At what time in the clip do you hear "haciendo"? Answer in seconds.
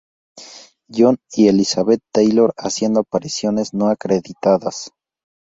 2.57-3.01